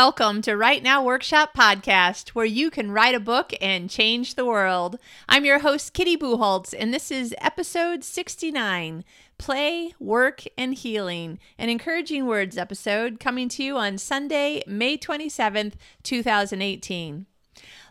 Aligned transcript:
Welcome 0.00 0.42
to 0.42 0.56
Write 0.56 0.84
Now 0.84 1.02
Workshop 1.02 1.54
Podcast, 1.56 2.28
where 2.28 2.46
you 2.46 2.70
can 2.70 2.92
write 2.92 3.16
a 3.16 3.20
book 3.20 3.52
and 3.60 3.90
change 3.90 4.36
the 4.36 4.44
world. 4.44 4.96
I'm 5.28 5.44
your 5.44 5.58
host, 5.58 5.92
Kitty 5.92 6.16
Bucholtz, 6.16 6.72
and 6.72 6.94
this 6.94 7.10
is 7.10 7.34
episode 7.38 8.04
69 8.04 9.04
Play, 9.38 9.94
Work, 9.98 10.44
and 10.56 10.74
Healing, 10.74 11.40
an 11.58 11.68
encouraging 11.68 12.26
words 12.26 12.56
episode 12.56 13.18
coming 13.18 13.48
to 13.48 13.64
you 13.64 13.76
on 13.76 13.98
Sunday, 13.98 14.62
May 14.68 14.96
27th, 14.96 15.72
2018. 16.04 17.26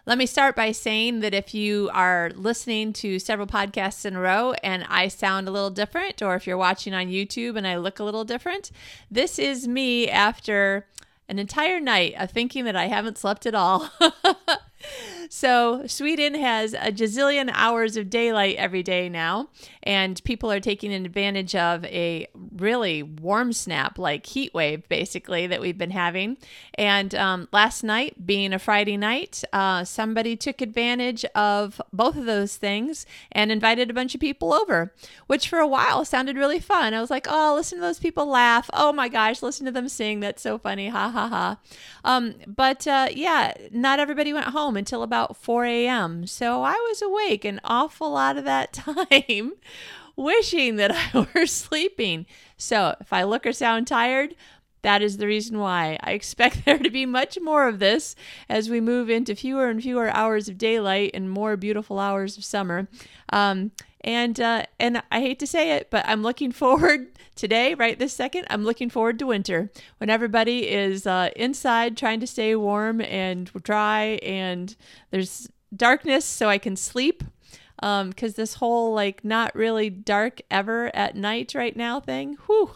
Let 0.05 0.18
me 0.18 0.26
start 0.26 0.55
by 0.55 0.71
saying 0.71 1.20
that 1.20 1.34
if 1.34 1.54
you 1.54 1.89
are 1.94 2.32
listening 2.36 2.94
to 2.94 3.20
several 3.20 3.48
podcasts 3.48 4.05
in 4.05 4.16
a 4.16 4.21
row 4.21 4.54
and 4.64 4.86
I 4.88 5.10
sound 5.10 5.50
a 5.50 5.52
little 5.52 5.71
different, 5.71 6.21
or 6.21 6.36
if 6.36 6.47
you're 6.47 6.55
watching 6.55 6.94
on 6.94 7.08
YouTube 7.08 7.58
and 7.58 7.68
I 7.68 7.75
look 7.75 8.00
a 8.00 8.05
little 8.05 8.24
different, 8.24 8.71
this 9.11 9.38
is 9.38 9.68
me 9.68 10.10
after 10.10 10.86
an 11.30 11.40
entire 11.40 11.80
night 11.80 12.16
of 12.18 12.32
thinking 12.32 12.66
that 12.66 12.76
I 12.76 12.88
haven't 12.88 13.18
slept 13.18 13.46
at 13.46 13.56
all. 13.56 13.90
so, 15.30 15.86
Sweden 15.88 16.36
has 16.36 16.74
a 16.74 16.92
gazillion 16.92 17.50
hours 17.54 17.98
of 17.98 18.10
daylight 18.10 18.56
every 18.58 18.84
day 18.84 19.10
now, 19.10 19.50
and 19.84 20.24
people 20.24 20.52
are 20.52 20.60
taking 20.60 20.94
advantage 20.94 21.56
of 21.56 21.84
a 21.86 22.28
really 22.56 23.04
warm 23.04 23.54
snap, 23.54 23.98
like 23.98 24.26
heat 24.26 24.54
wave, 24.54 24.88
basically, 24.90 25.48
that 25.48 25.62
we've 25.62 25.78
been 25.78 25.92
having. 25.92 26.38
And 26.76 27.14
um, 27.16 27.48
last 27.52 27.84
night, 27.84 28.26
being 28.26 28.54
a 28.54 28.60
Friday 28.60 28.98
night, 28.98 29.44
uh, 29.54 29.84
somebody 29.84 30.36
took 30.36 30.62
advantage 30.62 31.26
of 31.36 31.82
both 31.92 32.16
of 32.16 32.25
those 32.25 32.56
things 32.56 33.06
and 33.31 33.52
invited 33.52 33.89
a 33.89 33.94
bunch 33.94 34.14
of 34.14 34.22
people 34.22 34.53
over, 34.53 34.94
which 35.28 35.50
for 35.50 35.59
a 35.59 35.67
while 35.67 36.06
sounded 36.06 36.38
really 36.38 36.59
fun. 36.59 36.94
I 36.94 37.02
was 37.02 37.09
like, 37.09 37.28
oh, 37.30 37.53
listen 37.56 37.80
to 37.80 37.81
those 37.81 38.00
people 38.00 38.25
laugh. 38.25 38.69
Oh 38.73 38.94
my 38.94 39.09
gosh, 39.09 39.41
listen 39.41 39.66
to 39.66 39.72
them 39.72 39.89
sing. 39.89 40.19
That's 40.19 40.41
so 40.41 40.58
funny. 40.58 40.89
Ha 40.89 41.09
ha 41.09 41.28
ha. 41.28 41.58
Um, 42.03 42.36
but 42.45 42.88
uh, 42.88 43.08
yeah, 43.12 43.53
not 43.72 44.00
everybody 44.00 44.34
went 44.34 44.47
home 44.47 44.78
until 44.78 45.03
about 45.03 45.16
4 45.25 45.65
a.m. 45.65 46.27
So 46.27 46.63
I 46.63 46.73
was 46.89 47.01
awake 47.01 47.45
an 47.45 47.59
awful 47.63 48.11
lot 48.11 48.37
of 48.37 48.45
that 48.45 48.73
time 48.73 49.53
wishing 50.15 50.75
that 50.77 50.91
I 50.91 51.27
were 51.33 51.45
sleeping. 51.45 52.25
So 52.57 52.95
if 52.99 53.13
I 53.13 53.23
look 53.23 53.45
or 53.45 53.53
sound 53.53 53.88
tired, 53.88 54.35
that 54.81 55.01
is 55.01 55.17
the 55.17 55.27
reason 55.27 55.59
why. 55.59 55.97
I 56.01 56.11
expect 56.11 56.65
there 56.65 56.79
to 56.79 56.89
be 56.89 57.05
much 57.05 57.38
more 57.41 57.67
of 57.67 57.79
this 57.79 58.15
as 58.49 58.69
we 58.69 58.81
move 58.81 59.09
into 59.09 59.35
fewer 59.35 59.69
and 59.69 59.81
fewer 59.81 60.09
hours 60.09 60.49
of 60.49 60.57
daylight 60.57 61.11
and 61.13 61.29
more 61.29 61.57
beautiful 61.57 61.99
hours 61.99 62.38
of 62.38 62.43
summer. 62.43 62.88
Um, 63.29 63.71
and 64.08 64.39
uh, 64.39 64.63
and 64.80 65.03
I 65.11 65.19
hate 65.19 65.38
to 65.39 65.47
say 65.47 65.73
it, 65.73 65.91
but 65.91 66.08
I'm 66.08 66.23
looking 66.23 66.52
forward 66.63 67.09
today, 67.36 67.73
right 67.73 68.00
this 68.00 68.13
second. 68.13 68.47
I'm 68.50 68.63
looking 68.63 68.89
forward 68.89 69.19
to 69.19 69.27
winter 69.27 69.69
when 69.97 70.09
everybody 70.09 70.69
is 70.69 71.05
uh, 71.05 71.30
inside 71.36 71.97
trying 71.97 72.22
to 72.22 72.28
stay 72.28 72.55
warm 72.55 73.02
and 73.02 73.52
dry, 73.63 74.19
and 74.23 74.75
there's 75.11 75.50
darkness, 75.75 76.23
so 76.23 76.50
I 76.50 76.58
can 76.58 76.75
sleep 76.75 77.23
um 77.83 78.09
because 78.09 78.33
this 78.33 78.55
whole 78.55 78.91
like 78.95 79.23
not 79.23 79.53
really 79.53 79.88
dark 79.88 80.41
ever 80.50 80.89
at 80.95 81.16
night 81.16 81.53
right 81.53 81.75
now 81.78 82.00
thing 82.00 82.35
whew 82.47 82.72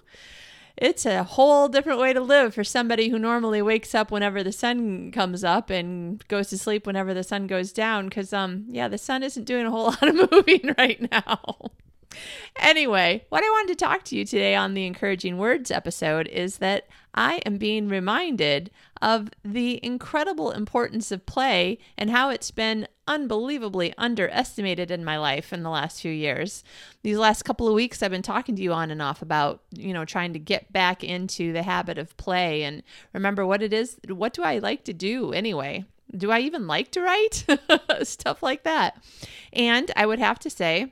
it's 0.77 1.05
a 1.05 1.23
whole 1.23 1.67
different 1.67 1.99
way 1.99 2.13
to 2.13 2.21
live 2.21 2.53
for 2.53 2.63
somebody 2.63 3.09
who 3.09 3.19
normally 3.19 3.61
wakes 3.61 3.93
up 3.93 4.11
whenever 4.11 4.43
the 4.43 4.51
sun 4.51 5.11
comes 5.11 5.43
up 5.43 5.69
and 5.69 6.25
goes 6.27 6.49
to 6.49 6.57
sleep 6.57 6.85
whenever 6.87 7.13
the 7.13 7.23
sun 7.23 7.47
goes 7.47 7.71
down 7.71 8.07
because 8.07 8.33
um 8.33 8.65
yeah 8.69 8.87
the 8.87 8.97
sun 8.97 9.23
isn't 9.23 9.45
doing 9.45 9.65
a 9.65 9.71
whole 9.71 9.85
lot 10.01 10.07
of 10.07 10.31
moving 10.31 10.73
right 10.77 11.11
now. 11.11 11.71
Anyway, 12.57 13.25
what 13.29 13.43
I 13.43 13.49
wanted 13.49 13.77
to 13.77 13.85
talk 13.85 14.03
to 14.05 14.17
you 14.17 14.25
today 14.25 14.53
on 14.53 14.73
the 14.73 14.85
Encouraging 14.85 15.37
Words 15.37 15.71
episode 15.71 16.27
is 16.27 16.57
that 16.57 16.87
I 17.15 17.41
am 17.45 17.57
being 17.57 17.87
reminded 17.87 18.69
of 19.01 19.29
the 19.43 19.79
incredible 19.83 20.51
importance 20.51 21.11
of 21.11 21.25
play 21.25 21.79
and 21.97 22.09
how 22.09 22.29
it's 22.29 22.51
been 22.51 22.87
unbelievably 23.07 23.93
underestimated 23.97 24.91
in 24.91 25.03
my 25.03 25.17
life 25.17 25.51
in 25.51 25.63
the 25.63 25.69
last 25.69 26.01
few 26.01 26.11
years. 26.11 26.63
These 27.03 27.17
last 27.17 27.43
couple 27.43 27.67
of 27.67 27.73
weeks 27.73 28.01
I've 28.01 28.11
been 28.11 28.21
talking 28.21 28.55
to 28.55 28.61
you 28.61 28.73
on 28.73 28.91
and 28.91 29.01
off 29.01 29.21
about, 29.21 29.61
you 29.71 29.93
know, 29.93 30.05
trying 30.05 30.33
to 30.33 30.39
get 30.39 30.71
back 30.71 31.03
into 31.03 31.51
the 31.51 31.63
habit 31.63 31.97
of 31.97 32.15
play 32.17 32.63
and 32.63 32.83
remember 33.13 33.45
what 33.45 33.61
it 33.61 33.73
is, 33.73 33.97
what 34.07 34.33
do 34.33 34.43
I 34.43 34.59
like 34.59 34.83
to 34.85 34.93
do 34.93 35.33
anyway? 35.33 35.85
Do 36.15 36.31
I 36.31 36.39
even 36.39 36.67
like 36.67 36.91
to 36.91 37.01
write? 37.01 37.45
Stuff 38.03 38.43
like 38.43 38.63
that. 38.63 39.01
And 39.53 39.91
I 39.95 40.05
would 40.05 40.19
have 40.19 40.39
to 40.39 40.49
say, 40.49 40.91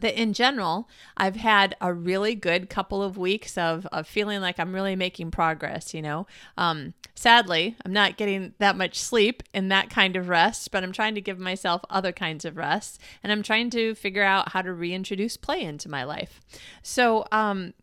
that 0.00 0.20
in 0.20 0.32
general, 0.32 0.88
I've 1.16 1.36
had 1.36 1.76
a 1.80 1.92
really 1.92 2.34
good 2.34 2.70
couple 2.70 3.02
of 3.02 3.18
weeks 3.18 3.58
of, 3.58 3.86
of 3.86 4.06
feeling 4.06 4.40
like 4.40 4.58
I'm 4.58 4.74
really 4.74 4.96
making 4.96 5.30
progress, 5.30 5.92
you 5.94 6.02
know. 6.02 6.26
Um, 6.56 6.94
sadly, 7.14 7.76
I'm 7.84 7.92
not 7.92 8.16
getting 8.16 8.54
that 8.58 8.76
much 8.76 8.98
sleep 8.98 9.42
in 9.52 9.68
that 9.68 9.90
kind 9.90 10.16
of 10.16 10.28
rest, 10.28 10.70
but 10.70 10.82
I'm 10.82 10.92
trying 10.92 11.14
to 11.14 11.20
give 11.20 11.38
myself 11.38 11.82
other 11.90 12.12
kinds 12.12 12.44
of 12.44 12.56
rest. 12.56 13.00
And 13.22 13.32
I'm 13.32 13.42
trying 13.42 13.70
to 13.70 13.94
figure 13.94 14.22
out 14.22 14.52
how 14.52 14.62
to 14.62 14.72
reintroduce 14.72 15.36
play 15.36 15.62
into 15.62 15.88
my 15.88 16.04
life. 16.04 16.40
So, 16.82 17.26
um, 17.32 17.74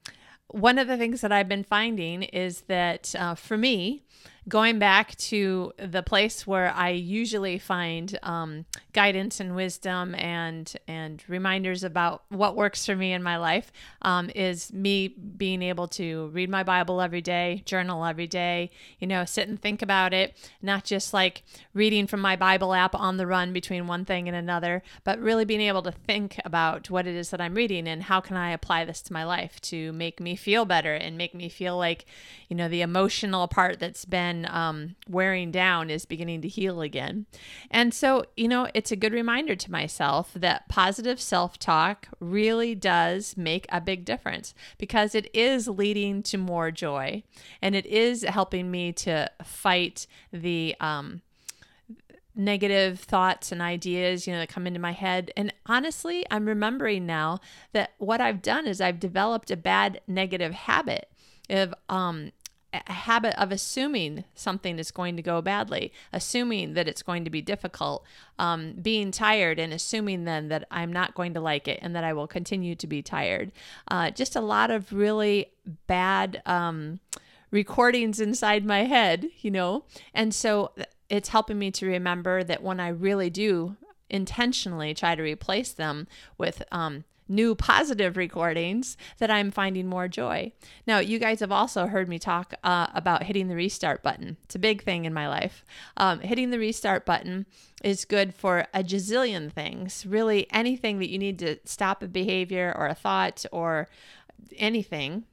one 0.48 0.78
of 0.78 0.88
the 0.88 0.96
things 0.96 1.22
that 1.22 1.32
I've 1.32 1.50
been 1.50 1.64
finding 1.64 2.24
is 2.24 2.62
that 2.62 3.14
uh, 3.18 3.36
for 3.36 3.58
me, 3.58 4.04
going 4.48 4.78
back 4.78 5.16
to 5.16 5.74
the 5.78 6.04
place 6.04 6.46
where 6.46 6.72
I 6.72 6.90
usually 6.90 7.58
find 7.58 8.18
um, 8.22 8.66
guidance 8.94 9.40
and 9.40 9.56
wisdom 9.56 10.14
and 10.16 10.72
and 10.88 11.24
reminders 11.28 11.84
about 11.84 12.24
what 12.30 12.56
works 12.56 12.86
for 12.86 12.96
me 12.96 13.12
in 13.12 13.24
my 13.24 13.38
life 13.38 13.72
um, 14.04 14.30
is 14.36 14.72
me 14.72 15.08
being 15.08 15.64
able 15.64 15.88
to 15.88 16.28
read 16.28 16.50
my 16.50 16.64
Bible 16.64 17.02
every 17.02 17.22
day, 17.22 17.64
journal 17.66 18.06
every 18.06 18.28
day, 18.28 18.70
you 19.00 19.08
know, 19.08 19.26
sit 19.26 19.48
and 19.48 19.60
think 19.60 19.82
about 19.82 20.14
it, 20.14 20.38
not 20.62 20.84
just 20.84 21.14
like 21.14 21.44
reading 21.74 22.06
from 22.06 22.20
my 22.20 22.36
Bible 22.36 22.74
app 22.74 22.94
on 22.94 23.18
the 23.18 23.28
run 23.28 23.52
between 23.52 23.88
one 23.88 24.06
thing 24.06 24.28
and 24.28 24.38
another, 24.38 24.84
but 25.04 25.20
really 25.20 25.46
being 25.46 25.62
able 25.62 25.82
to 25.82 25.92
think 25.92 26.40
about 26.46 26.90
what 26.92 27.08
it 27.08 27.16
is 27.16 27.32
that 27.32 27.42
I'm 27.42 27.56
reading 27.56 27.88
and 27.88 28.04
how 28.04 28.22
can 28.22 28.38
I 28.38 28.52
apply 28.52 28.86
this 28.86 29.02
to 29.04 29.14
my 29.14 29.24
life 29.24 29.60
to 29.62 29.92
make 29.94 30.20
me 30.20 30.36
feel 30.36 30.66
better 30.66 30.94
and 30.94 31.18
make 31.18 31.34
me 31.34 31.50
feel 31.50 31.78
like, 31.78 32.06
you 32.48 32.56
know, 32.56 32.70
the 32.70 32.82
emotional 32.82 33.48
part 33.48 33.80
that's 33.80 34.06
been 34.06 34.35
been 34.36 34.52
um, 34.54 34.96
wearing 35.10 35.52
down 35.52 35.90
is 35.90 36.06
beginning 36.06 36.42
to 36.42 36.48
heal 36.48 36.82
again. 36.82 37.26
And 37.72 37.94
so, 37.94 38.26
you 38.36 38.48
know, 38.48 38.68
it's 38.74 38.92
a 38.92 38.96
good 38.96 39.14
reminder 39.14 39.56
to 39.56 39.72
myself 39.72 40.32
that 40.36 40.68
positive 40.68 41.20
self 41.20 41.58
talk 41.58 42.08
really 42.20 42.76
does 42.76 43.36
make 43.38 43.66
a 43.70 43.82
big 43.82 44.06
difference 44.06 44.54
because 44.78 45.16
it 45.16 45.30
is 45.34 45.68
leading 45.68 46.24
to 46.24 46.38
more 46.38 46.72
joy 46.72 47.24
and 47.62 47.76
it 47.76 47.86
is 47.86 48.24
helping 48.24 48.72
me 48.72 48.92
to 48.94 49.30
fight 49.44 50.08
the, 50.32 50.76
um, 50.80 51.22
negative 52.38 53.00
thoughts 53.00 53.54
and 53.54 53.62
ideas, 53.62 54.28
you 54.28 54.34
know, 54.34 54.40
that 54.40 54.50
come 54.50 54.68
into 54.68 54.80
my 54.80 54.92
head. 54.92 55.32
And 55.38 55.54
honestly, 55.68 56.26
I'm 56.30 56.46
remembering 56.46 57.06
now 57.06 57.40
that 57.72 57.94
what 57.98 58.20
I've 58.20 58.42
done 58.42 58.68
is 58.68 58.82
I've 58.82 59.00
developed 59.00 59.52
a 59.52 59.56
bad 59.56 60.02
negative 60.06 60.54
habit 60.54 61.10
of 61.50 61.74
um 61.88 62.32
a 62.88 62.94
habit 62.94 63.40
of 63.42 63.52
assuming 63.52 64.24
something 64.34 64.80
is 64.80 64.92
going 64.92 65.16
to 65.16 65.22
go 65.22 65.42
badly, 65.42 65.92
assuming 66.12 66.74
that 66.74 66.88
it's 66.88 67.04
going 67.04 67.24
to 67.24 67.30
be 67.30 67.42
difficult, 67.42 68.06
um, 68.40 68.74
being 68.82 69.12
tired 69.12 69.60
and 69.60 69.74
assuming 69.74 70.26
then 70.26 70.50
that 70.50 70.68
I'm 70.72 70.92
not 70.92 71.16
going 71.16 71.34
to 71.34 71.42
like 71.42 71.68
it 71.68 71.80
and 71.82 71.96
that 71.96 72.04
I 72.04 72.14
will 72.14 72.28
continue 72.28 72.76
to 72.76 72.88
be 72.88 73.02
tired. 73.02 73.52
Uh, 73.90 74.12
just 74.12 74.36
a 74.36 74.42
lot 74.42 74.72
of 74.72 74.94
really 74.94 75.52
bad 75.88 76.42
um, 76.46 77.00
recordings 77.52 78.20
inside 78.20 78.66
my 78.66 78.84
head, 78.84 79.28
you 79.40 79.52
know? 79.52 79.86
And 80.14 80.34
so 80.34 80.72
it's 81.10 81.30
helping 81.30 81.60
me 81.60 81.72
to 81.72 81.86
remember 81.86 82.44
that 82.44 82.64
when 82.64 82.80
I 82.80 82.90
really 82.90 83.30
do 83.30 83.78
intentionally 84.10 84.94
try 84.94 85.16
to 85.16 85.22
replace 85.24 85.72
them 85.72 86.08
with 86.38 86.64
um, 86.72 87.04
new 87.28 87.56
positive 87.56 88.18
recordings 88.18 88.98
that 89.18 89.32
I'm 89.32 89.52
finding 89.52 89.88
more 89.88 90.08
joy. 90.08 90.52
Now, 90.86 91.00
you 91.00 91.20
guys 91.20 91.40
have 91.40 91.52
also 91.52 91.88
heard 91.88 92.08
me 92.08 92.20
talk 92.20 92.54
uh, 92.64 92.88
about 92.94 93.24
hitting 93.24 93.48
the 93.48 93.56
restart 93.56 94.04
button. 94.04 94.38
It's 94.44 94.56
a 94.56 94.60
big 94.60 94.84
thing 94.84 95.06
in 95.06 95.14
my 95.14 95.28
life. 95.28 95.66
Um, 95.98 96.20
hitting 96.20 96.52
the 96.52 96.60
restart 96.60 97.06
button 97.06 97.46
is 97.84 98.06
good 98.06 98.34
for 98.34 98.68
a 98.74 98.84
gazillion 98.84 99.52
things, 99.52 100.06
really 100.06 100.48
anything 100.52 101.00
that 101.00 101.10
you 101.10 101.18
need 101.18 101.40
to 101.40 101.58
stop 101.66 102.04
a 102.04 102.08
behavior 102.08 102.74
or 102.78 102.88
a 102.88 102.96
thought 102.96 103.46
or 103.52 103.88
anything 104.58 105.24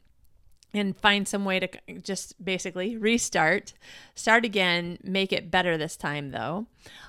and 0.75 0.97
find 0.97 1.29
some 1.29 1.45
way 1.45 1.61
to 1.61 1.69
just 2.03 2.43
basically 2.43 2.97
restart, 2.97 3.75
start 4.15 4.45
again, 4.45 4.99
make 5.03 5.33
it 5.33 5.51
better 5.51 5.77
this 5.77 5.97
time 5.97 6.31
though. 6.31 6.67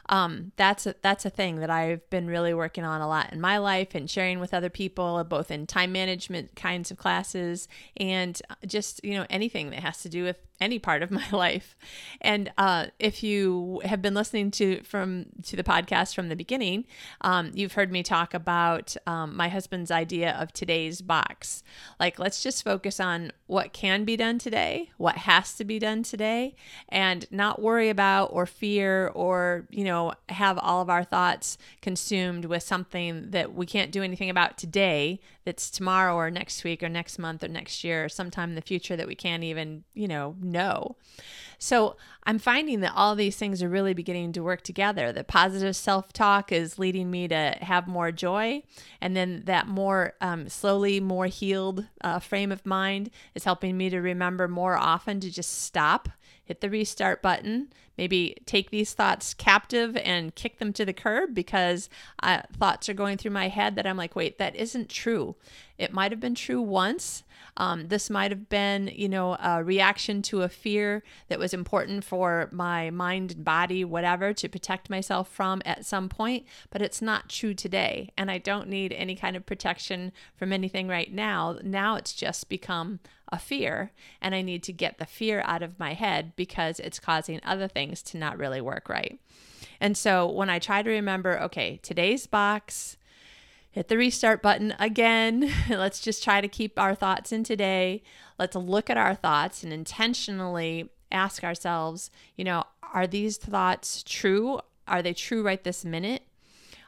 Um, 0.09 0.51
that's 0.55 0.85
a, 0.85 0.95
that's 1.01 1.25
a 1.25 1.29
thing 1.29 1.57
that 1.57 1.69
I've 1.69 2.07
been 2.09 2.27
really 2.27 2.53
working 2.53 2.83
on 2.83 3.01
a 3.01 3.07
lot 3.07 3.31
in 3.31 3.39
my 3.39 3.57
life 3.57 3.95
and 3.95 4.09
sharing 4.09 4.39
with 4.39 4.53
other 4.53 4.69
people, 4.69 5.23
both 5.23 5.51
in 5.51 5.67
time 5.67 5.91
management 5.91 6.55
kinds 6.55 6.91
of 6.91 6.97
classes 6.97 7.67
and 7.97 8.41
just 8.65 9.03
you 9.03 9.13
know 9.13 9.25
anything 9.29 9.69
that 9.71 9.79
has 9.79 10.01
to 10.03 10.09
do 10.09 10.23
with 10.23 10.37
any 10.63 10.79
part 10.79 11.03
of 11.03 11.11
my 11.21 11.29
life. 11.31 11.75
And 12.21 12.51
uh, 12.57 12.87
if 12.99 13.21
you 13.23 13.81
have 13.85 14.01
been 14.01 14.13
listening 14.13 14.51
to 14.51 14.81
from 14.83 15.25
to 15.43 15.55
the 15.55 15.63
podcast 15.63 16.15
from 16.15 16.29
the 16.29 16.35
beginning, 16.35 16.85
um, 17.21 17.51
you've 17.53 17.73
heard 17.73 17.91
me 17.91 18.01
talk 18.01 18.33
about 18.33 18.95
um, 19.05 19.35
my 19.35 19.49
husband's 19.49 19.91
idea 19.91 20.35
of 20.39 20.53
today's 20.53 21.01
box. 21.01 21.63
Like, 21.99 22.17
let's 22.17 22.41
just 22.41 22.63
focus 22.63 22.99
on 22.99 23.31
what 23.47 23.73
can 23.73 24.05
be 24.05 24.15
done 24.15 24.39
today, 24.39 24.91
what 24.97 25.17
has 25.17 25.53
to 25.55 25.65
be 25.65 25.79
done 25.79 26.03
today, 26.03 26.55
and 26.89 27.27
not 27.29 27.61
worry 27.61 27.89
about 27.89 28.25
or 28.31 28.45
fear 28.45 29.07
or 29.07 29.62
you 29.69 29.83
know 29.83 30.13
have 30.29 30.57
all 30.57 30.81
of 30.81 30.89
our 30.89 31.03
thoughts 31.03 31.57
consumed 31.81 32.45
with 32.45 32.63
something 32.63 33.31
that 33.31 33.53
we 33.53 33.65
can't 33.65 33.91
do 33.91 34.03
anything 34.03 34.29
about 34.29 34.57
today, 34.57 35.19
that's 35.45 35.69
tomorrow 35.69 36.15
or 36.15 36.31
next 36.31 36.63
week 36.63 36.81
or 36.81 36.89
next 36.89 37.19
month 37.19 37.43
or 37.43 37.47
next 37.47 37.83
year 37.83 38.05
or 38.05 38.09
sometime 38.09 38.49
in 38.49 38.55
the 38.55 38.61
future 38.61 38.95
that 38.95 39.07
we 39.07 39.15
can't 39.15 39.43
even, 39.43 39.83
you 39.93 40.07
know, 40.07 40.35
know. 40.41 40.95
So 41.59 41.95
I'm 42.25 42.39
finding 42.39 42.81
that 42.81 42.93
all 42.95 43.15
these 43.15 43.37
things 43.37 43.63
are 43.63 43.69
really 43.69 43.93
beginning 43.93 44.33
to 44.33 44.43
work 44.43 44.63
together. 44.63 45.11
The 45.11 45.23
positive 45.23 45.75
self 45.75 46.11
talk 46.11 46.51
is 46.51 46.79
leading 46.79 47.09
me 47.09 47.27
to 47.29 47.57
have 47.61 47.87
more 47.87 48.11
joy. 48.11 48.63
And 48.99 49.15
then 49.15 49.43
that 49.45 49.67
more 49.67 50.13
um, 50.21 50.49
slowly, 50.49 50.99
more 50.99 51.27
healed 51.27 51.85
uh, 52.01 52.19
frame 52.19 52.51
of 52.51 52.65
mind 52.65 53.11
is 53.35 53.43
helping 53.43 53.77
me 53.77 53.89
to 53.89 53.99
remember 53.99 54.47
more 54.47 54.77
often 54.77 55.19
to 55.21 55.31
just 55.31 55.61
stop 55.63 56.09
hit 56.43 56.61
the 56.61 56.69
restart 56.69 57.21
button, 57.21 57.67
maybe 57.97 58.37
take 58.45 58.69
these 58.69 58.93
thoughts 58.93 59.33
captive 59.33 59.95
and 59.97 60.35
kick 60.35 60.59
them 60.59 60.73
to 60.73 60.85
the 60.85 60.93
curb 60.93 61.33
because 61.33 61.89
uh, 62.21 62.41
thoughts 62.57 62.89
are 62.89 62.93
going 62.93 63.17
through 63.17 63.31
my 63.31 63.47
head 63.47 63.75
that 63.75 63.87
I'm 63.87 63.97
like, 63.97 64.15
wait, 64.15 64.37
that 64.37 64.55
isn't 64.55 64.89
true. 64.89 65.35
It 65.77 65.93
might 65.93 66.11
have 66.11 66.19
been 66.19 66.35
true 66.35 66.61
once. 66.61 67.23
Um, 67.57 67.87
this 67.87 68.09
might 68.09 68.31
have 68.31 68.49
been, 68.49 68.91
you 68.93 69.07
know, 69.07 69.37
a 69.41 69.63
reaction 69.63 70.21
to 70.23 70.41
a 70.41 70.49
fear 70.49 71.03
that 71.27 71.39
was 71.39 71.53
important 71.53 72.03
for 72.03 72.49
my 72.51 72.89
mind 72.89 73.31
and 73.31 73.45
body, 73.45 73.85
whatever, 73.85 74.33
to 74.33 74.49
protect 74.49 74.89
myself 74.89 75.29
from 75.29 75.61
at 75.65 75.85
some 75.85 76.09
point, 76.09 76.45
but 76.71 76.81
it's 76.81 77.01
not 77.01 77.29
true 77.29 77.53
today. 77.53 78.09
And 78.17 78.31
I 78.31 78.39
don't 78.39 78.69
need 78.69 78.91
any 78.93 79.15
kind 79.15 79.35
of 79.35 79.45
protection 79.45 80.11
from 80.35 80.51
anything 80.51 80.87
right 80.87 81.13
now. 81.13 81.57
Now 81.63 81.95
it's 81.95 82.13
just 82.13 82.49
become 82.49 82.99
a 83.31 83.39
fear 83.39 83.91
and 84.21 84.35
I 84.35 84.41
need 84.41 84.63
to 84.63 84.73
get 84.73 84.97
the 84.97 85.05
fear 85.05 85.41
out 85.45 85.63
of 85.63 85.79
my 85.79 85.93
head 85.93 86.33
because 86.35 86.79
it's 86.79 86.99
causing 86.99 87.39
other 87.43 87.67
things 87.67 88.01
to 88.03 88.17
not 88.17 88.37
really 88.37 88.61
work 88.61 88.89
right. 88.89 89.19
And 89.79 89.97
so 89.97 90.29
when 90.29 90.49
I 90.49 90.59
try 90.59 90.81
to 90.81 90.89
remember, 90.89 91.41
okay, 91.41 91.79
today's 91.81 92.27
box, 92.27 92.97
hit 93.73 93.87
the 93.87 93.97
restart 93.97 94.41
button 94.41 94.73
again. 94.79 95.51
Let's 95.69 95.99
just 95.99 96.23
try 96.23 96.39
to 96.39 96.47
keep 96.47 96.79
our 96.79 96.95
thoughts 96.95 97.31
in 97.31 97.43
today. 97.43 98.03
Let's 98.39 98.55
look 98.55 98.89
at 98.89 98.97
our 98.97 99.15
thoughts 99.15 99.63
and 99.63 99.73
intentionally 99.73 100.89
ask 101.11 101.43
ourselves, 101.43 102.09
you 102.37 102.45
know, 102.45 102.63
are 102.93 103.07
these 103.07 103.37
thoughts 103.37 104.03
true? 104.03 104.59
Are 104.87 105.01
they 105.01 105.13
true 105.13 105.43
right 105.43 105.63
this 105.63 105.83
minute? 105.83 106.21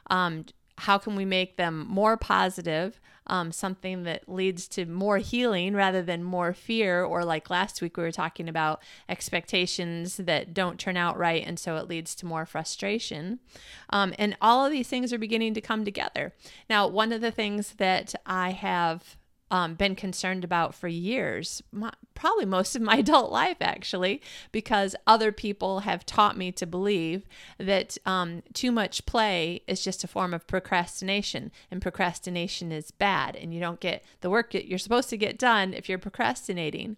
Um, 0.08 0.46
how 0.78 0.98
can 0.98 1.16
we 1.16 1.24
make 1.24 1.56
them 1.56 1.86
more 1.88 2.16
positive? 2.16 3.00
um, 3.26 3.52
something 3.52 4.04
that 4.04 4.28
leads 4.28 4.68
to 4.68 4.86
more 4.86 5.18
healing 5.18 5.74
rather 5.74 6.02
than 6.02 6.22
more 6.22 6.52
fear, 6.52 7.02
or 7.02 7.24
like 7.24 7.50
last 7.50 7.82
week 7.82 7.96
we 7.96 8.02
were 8.02 8.12
talking 8.12 8.48
about 8.48 8.80
expectations 9.08 10.16
that 10.18 10.54
don't 10.54 10.78
turn 10.78 10.96
out 10.96 11.18
right, 11.18 11.44
and 11.44 11.58
so 11.58 11.76
it 11.76 11.88
leads 11.88 12.14
to 12.16 12.26
more 12.26 12.46
frustration. 12.46 13.40
Um, 13.90 14.14
and 14.18 14.36
all 14.40 14.64
of 14.64 14.72
these 14.72 14.88
things 14.88 15.12
are 15.12 15.18
beginning 15.18 15.54
to 15.54 15.60
come 15.60 15.84
together. 15.84 16.32
Now, 16.70 16.86
one 16.86 17.12
of 17.12 17.20
the 17.20 17.32
things 17.32 17.74
that 17.78 18.14
I 18.24 18.50
have 18.50 19.16
um, 19.50 19.74
been 19.74 19.94
concerned 19.94 20.44
about 20.44 20.74
for 20.74 20.88
years, 20.88 21.62
my, 21.70 21.92
probably 22.14 22.44
most 22.44 22.74
of 22.74 22.82
my 22.82 22.96
adult 22.98 23.30
life, 23.30 23.58
actually, 23.60 24.20
because 24.52 24.96
other 25.06 25.32
people 25.32 25.80
have 25.80 26.04
taught 26.04 26.36
me 26.36 26.50
to 26.52 26.66
believe 26.66 27.26
that 27.58 27.96
um, 28.06 28.42
too 28.52 28.72
much 28.72 29.06
play 29.06 29.62
is 29.66 29.84
just 29.84 30.04
a 30.04 30.08
form 30.08 30.34
of 30.34 30.46
procrastination, 30.46 31.52
and 31.70 31.80
procrastination 31.80 32.72
is 32.72 32.90
bad, 32.90 33.36
and 33.36 33.54
you 33.54 33.60
don't 33.60 33.80
get 33.80 34.04
the 34.20 34.30
work 34.30 34.52
that 34.52 34.66
you're 34.66 34.78
supposed 34.78 35.10
to 35.10 35.16
get 35.16 35.38
done 35.38 35.74
if 35.74 35.88
you're 35.88 35.98
procrastinating. 35.98 36.96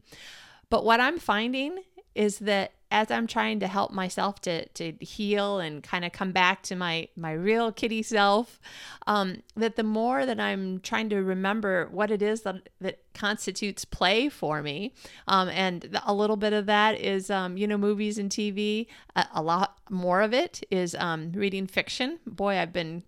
But 0.71 0.85
what 0.85 1.01
I'm 1.01 1.19
finding 1.19 1.81
is 2.15 2.39
that 2.41 2.73
as 2.91 3.11
I'm 3.11 3.27
trying 3.27 3.61
to 3.61 3.69
help 3.69 3.93
myself 3.93 4.41
to 4.43 4.67
to 4.69 4.93
heal 5.01 5.59
and 5.59 5.83
kind 5.83 6.05
of 6.05 6.13
come 6.13 6.33
back 6.33 6.63
to 6.65 6.77
my 6.77 7.09
my 7.17 7.33
real 7.33 7.71
kitty 7.71 8.03
self, 8.03 8.61
um, 9.07 9.43
that 9.57 9.77
the 9.77 9.83
more 9.83 10.25
that 10.25 10.41
I'm 10.41 10.81
trying 10.81 11.09
to 11.11 11.17
remember 11.17 11.89
what 11.91 12.11
it 12.11 12.23
is 12.23 12.43
that 12.43 12.69
that 12.81 13.01
constitutes 13.15 13.85
play 13.85 14.29
for 14.29 14.63
me, 14.63 14.95
um, 15.27 15.49
and 15.49 15.99
a 16.07 16.15
little 16.15 16.37
bit 16.37 16.53
of 16.53 16.67
that 16.67 16.99
is 16.99 17.31
um, 17.31 17.57
you 17.57 17.67
know 17.67 17.79
movies 17.79 18.19
and 18.19 18.31
TV. 18.31 18.87
A, 19.17 19.27
a 19.35 19.43
lot 19.43 19.79
more 19.91 20.23
of 20.23 20.33
it 20.33 20.63
is 20.71 20.95
um, 20.95 21.33
reading 21.33 21.67
fiction. 21.67 22.19
Boy, 22.27 22.59
I've 22.59 22.73
been 22.73 23.03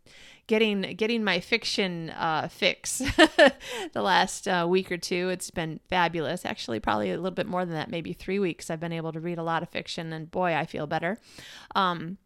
getting 0.50 0.80
getting 0.96 1.22
my 1.22 1.38
fiction 1.38 2.10
uh, 2.10 2.48
fix 2.48 2.98
the 3.92 4.02
last 4.02 4.48
uh, 4.48 4.66
week 4.68 4.90
or 4.90 4.98
two. 4.98 5.28
It's 5.28 5.48
been 5.48 5.78
fabulous. 5.88 6.44
Actually, 6.44 6.80
probably 6.80 7.12
a 7.12 7.16
little 7.16 7.30
bit 7.30 7.46
more 7.46 7.64
than 7.64 7.74
that, 7.74 7.88
maybe 7.88 8.12
three 8.12 8.40
weeks. 8.40 8.68
I've 8.68 8.80
been 8.80 8.92
able 8.92 9.12
to 9.12 9.20
read 9.20 9.38
a 9.38 9.44
lot 9.44 9.62
of 9.62 9.68
fiction, 9.68 10.12
and 10.12 10.28
boy, 10.28 10.52
I 10.54 10.66
feel 10.66 10.88
better. 10.88 11.18
Um, 11.76 12.18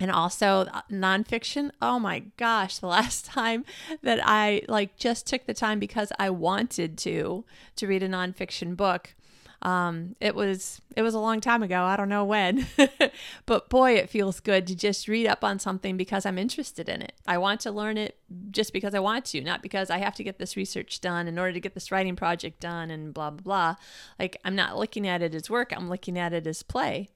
and 0.00 0.10
also 0.10 0.66
uh, 0.72 0.82
nonfiction. 0.90 1.70
Oh 1.80 2.00
my 2.00 2.24
gosh, 2.36 2.78
the 2.78 2.86
last 2.98 3.24
time 3.24 3.64
that 4.02 4.18
I 4.20 4.62
like 4.66 4.96
just 4.96 5.28
took 5.28 5.46
the 5.46 5.54
time 5.54 5.78
because 5.78 6.12
I 6.18 6.30
wanted 6.30 6.98
to 6.98 7.44
to 7.76 7.86
read 7.86 8.02
a 8.02 8.08
nonfiction 8.08 8.76
book 8.76 9.14
um, 9.62 10.16
it 10.20 10.34
was 10.34 10.80
it 10.96 11.02
was 11.02 11.14
a 11.14 11.18
long 11.18 11.40
time 11.40 11.62
ago. 11.62 11.82
I 11.82 11.96
don't 11.96 12.08
know 12.08 12.24
when, 12.24 12.66
but 13.46 13.68
boy, 13.68 13.92
it 13.92 14.08
feels 14.08 14.40
good 14.40 14.66
to 14.68 14.74
just 14.74 15.06
read 15.06 15.26
up 15.26 15.44
on 15.44 15.58
something 15.58 15.96
because 15.96 16.24
I'm 16.24 16.38
interested 16.38 16.88
in 16.88 17.02
it. 17.02 17.12
I 17.26 17.36
want 17.36 17.60
to 17.60 17.70
learn 17.70 17.98
it 17.98 18.16
just 18.50 18.72
because 18.72 18.94
I 18.94 19.00
want 19.00 19.26
to, 19.26 19.40
not 19.42 19.62
because 19.62 19.90
I 19.90 19.98
have 19.98 20.14
to 20.16 20.24
get 20.24 20.38
this 20.38 20.56
research 20.56 21.00
done 21.00 21.28
in 21.28 21.38
order 21.38 21.52
to 21.52 21.60
get 21.60 21.74
this 21.74 21.92
writing 21.92 22.16
project 22.16 22.60
done 22.60 22.90
and 22.90 23.12
blah 23.12 23.30
blah 23.30 23.42
blah. 23.42 23.76
Like 24.18 24.38
I'm 24.44 24.56
not 24.56 24.78
looking 24.78 25.06
at 25.06 25.20
it 25.20 25.34
as 25.34 25.50
work. 25.50 25.72
I'm 25.76 25.90
looking 25.90 26.18
at 26.18 26.32
it 26.32 26.46
as 26.46 26.62
play. 26.62 27.10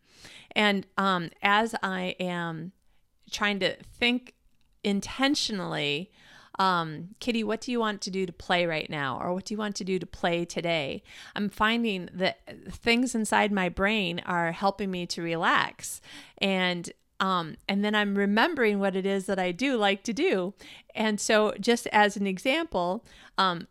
And 0.52 0.87
um, 0.99 1.31
as 1.43 1.75
I 1.82 2.14
am 2.20 2.73
trying 3.31 3.58
to 3.61 3.76
think 3.99 4.35
intentionally 4.82 6.11
um, 6.59 7.15
Kitty, 7.21 7.43
what 7.43 7.61
do 7.61 7.73
you 7.73 7.81
want 7.81 8.01
to 8.03 8.11
do 8.11 8.27
to 8.27 8.33
play 8.33 8.67
right 8.67 8.89
now? 8.89 9.19
Or 9.21 9.35
what 9.35 9.45
do 9.45 9.55
you 9.55 9.59
want 9.59 9.77
to 9.77 9.85
do 9.85 9.99
to 9.99 10.06
play 10.06 10.45
today? 10.45 11.03
I'm 11.35 11.49
finding 11.49 12.09
that 12.12 12.39
things 12.71 13.15
inside 13.15 13.51
my 13.51 13.69
brain 13.69 14.21
are 14.25 14.53
helping 14.53 14.91
me 14.91 15.06
to 15.06 15.23
relax. 15.23 16.01
And 16.39 16.93
um, 17.21 17.56
and 17.69 17.85
then 17.85 17.95
I'm 17.95 18.17
remembering 18.17 18.81
what 18.81 18.97
it 18.97 19.06
is 19.06 19.27
that 19.27 19.39
I 19.39 19.53
do 19.53 19.77
like 19.77 20.03
to 20.03 20.12
do. 20.12 20.53
And 20.95 21.21
so, 21.21 21.55
just 21.61 21.87
as 21.89 22.17
an 22.17 22.27
example, 22.27 23.05
um, 23.39 23.69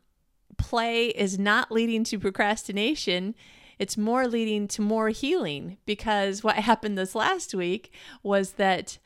play 0.57 1.07
is 1.07 1.37
not 1.37 1.71
leading 1.71 2.03
to 2.05 2.19
procrastination. 2.19 3.35
It's 3.79 3.97
more 3.97 4.27
leading 4.27 4.67
to 4.69 4.81
more 4.81 5.09
healing 5.09 5.77
because 5.85 6.43
what 6.43 6.55
happened 6.71 6.97
this 6.97 7.15
last 7.15 7.53
week 7.53 7.91
was 8.23 8.53
that 8.53 8.97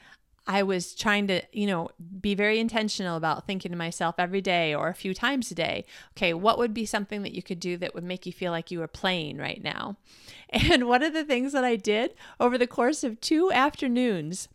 I 0.48 0.64
was 0.64 0.96
trying 0.96 1.28
to, 1.28 1.42
you 1.52 1.68
know, 1.68 1.90
be 2.22 2.34
very 2.34 2.60
intentional 2.60 3.18
about 3.18 3.46
thinking 3.46 3.72
to 3.72 3.78
myself 3.78 4.16
every 4.18 4.42
day 4.42 4.74
or 4.74 4.88
a 4.88 4.94
few 4.94 5.14
times 5.14 5.52
a 5.52 5.56
day, 5.56 5.84
okay, 6.16 6.34
what 6.34 6.58
would 6.58 6.74
be 6.74 6.86
something 6.86 7.22
that 7.24 7.34
you 7.34 7.44
could 7.44 7.60
do 7.60 7.76
that 7.78 7.94
would 7.94 8.06
make 8.06 8.26
you 8.26 8.32
feel 8.32 8.52
like 8.52 8.72
you 8.72 8.80
were 8.80 8.88
playing 8.88 9.38
right 9.38 9.62
now? 9.62 9.98
And 10.50 10.88
one 10.88 11.04
of 11.04 11.12
the 11.12 11.26
things 11.26 11.52
that 11.52 11.66
I 11.66 11.76
did 11.76 12.14
over 12.40 12.58
the 12.58 12.68
course 12.68 13.04
of 13.04 13.20
two 13.20 13.52
afternoons, 13.52 14.48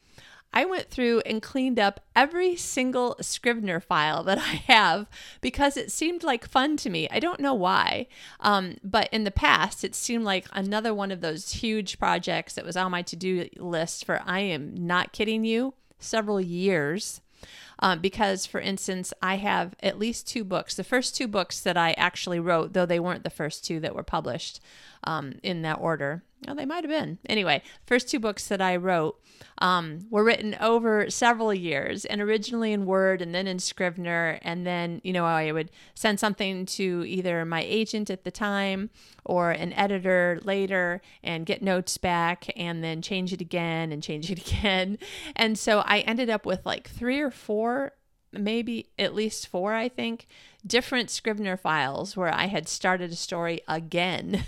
I 0.54 0.64
went 0.64 0.88
through 0.88 1.20
and 1.26 1.42
cleaned 1.42 1.78
up 1.78 2.00
every 2.16 2.56
single 2.56 3.16
Scrivener 3.20 3.78
file 3.78 4.22
that 4.24 4.38
I 4.38 4.62
have 4.72 5.06
because 5.42 5.76
it 5.76 5.92
seemed 5.92 6.22
like 6.22 6.48
fun 6.48 6.78
to 6.78 6.88
me. 6.90 7.08
I 7.10 7.20
don't 7.20 7.40
know 7.40 7.52
why, 7.52 8.06
um, 8.40 8.76
but 8.82 9.10
in 9.12 9.24
the 9.24 9.30
past, 9.30 9.84
it 9.84 9.94
seemed 9.94 10.24
like 10.24 10.46
another 10.52 10.94
one 10.94 11.10
of 11.10 11.20
those 11.20 11.52
huge 11.52 11.98
projects 11.98 12.54
that 12.54 12.64
was 12.64 12.76
on 12.76 12.90
my 12.90 13.02
to 13.02 13.16
do 13.16 13.48
list 13.58 14.06
for 14.06 14.22
I 14.24 14.40
am 14.40 14.74
not 14.74 15.12
kidding 15.12 15.44
you 15.44 15.74
several 16.02 16.40
years. 16.40 17.20
Um, 17.78 17.98
because, 17.98 18.46
for 18.46 18.60
instance, 18.60 19.12
I 19.20 19.36
have 19.36 19.74
at 19.82 19.98
least 19.98 20.28
two 20.28 20.44
books. 20.44 20.76
The 20.76 20.84
first 20.84 21.16
two 21.16 21.26
books 21.26 21.58
that 21.60 21.76
I 21.76 21.92
actually 21.94 22.38
wrote, 22.38 22.74
though 22.74 22.86
they 22.86 23.00
weren't 23.00 23.24
the 23.24 23.30
first 23.30 23.64
two 23.64 23.80
that 23.80 23.96
were 23.96 24.04
published 24.04 24.60
um, 25.02 25.40
in 25.42 25.62
that 25.62 25.80
order, 25.80 26.22
Oh, 26.48 26.54
they 26.54 26.66
might 26.66 26.84
have 26.84 26.90
been. 26.90 27.18
Anyway, 27.28 27.62
first 27.86 28.08
two 28.08 28.18
books 28.18 28.48
that 28.48 28.60
I 28.60 28.76
wrote 28.76 29.20
um, 29.58 30.06
were 30.10 30.24
written 30.24 30.56
over 30.60 31.08
several 31.08 31.54
years 31.54 32.04
and 32.04 32.20
originally 32.20 32.72
in 32.72 32.84
Word 32.84 33.22
and 33.22 33.34
then 33.34 33.46
in 33.46 33.58
Scrivener. 33.60 34.38
And 34.42 34.66
then, 34.66 35.00
you 35.04 35.12
know, 35.12 35.24
I 35.24 35.52
would 35.52 35.70
send 35.94 36.18
something 36.18 36.66
to 36.66 37.04
either 37.06 37.44
my 37.44 37.62
agent 37.62 38.10
at 38.10 38.24
the 38.24 38.30
time 38.30 38.90
or 39.24 39.52
an 39.52 39.72
editor 39.74 40.40
later 40.42 41.00
and 41.22 41.46
get 41.46 41.62
notes 41.62 41.96
back 41.96 42.50
and 42.56 42.82
then 42.82 43.02
change 43.02 43.32
it 43.32 43.40
again 43.40 43.92
and 43.92 44.02
change 44.02 44.30
it 44.30 44.38
again. 44.48 44.98
And 45.36 45.56
so 45.58 45.80
I 45.80 46.00
ended 46.00 46.28
up 46.28 46.44
with 46.44 46.66
like 46.66 46.88
three 46.88 47.20
or 47.20 47.30
four, 47.30 47.92
maybe 48.32 48.90
at 48.98 49.14
least 49.14 49.46
four, 49.46 49.74
I 49.74 49.88
think, 49.88 50.26
different 50.66 51.10
Scrivener 51.10 51.56
files 51.56 52.16
where 52.16 52.32
I 52.32 52.46
had 52.46 52.68
started 52.68 53.10
a 53.10 53.16
story 53.16 53.62
again. 53.66 54.44